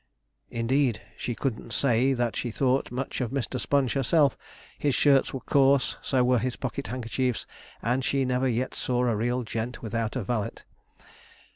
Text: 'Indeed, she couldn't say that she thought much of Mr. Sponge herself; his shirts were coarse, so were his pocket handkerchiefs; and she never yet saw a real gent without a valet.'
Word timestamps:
'Indeed, 0.49 0.99
she 1.15 1.35
couldn't 1.35 1.73
say 1.73 2.13
that 2.13 2.35
she 2.35 2.49
thought 2.49 2.89
much 2.91 3.21
of 3.21 3.29
Mr. 3.29 3.59
Sponge 3.59 3.93
herself; 3.93 4.35
his 4.79 4.95
shirts 4.95 5.31
were 5.31 5.41
coarse, 5.41 5.99
so 6.01 6.23
were 6.23 6.39
his 6.39 6.55
pocket 6.55 6.87
handkerchiefs; 6.87 7.45
and 7.83 8.03
she 8.03 8.25
never 8.25 8.47
yet 8.47 8.73
saw 8.73 9.05
a 9.05 9.15
real 9.15 9.43
gent 9.43 9.83
without 9.83 10.15
a 10.15 10.23
valet.' 10.23 10.63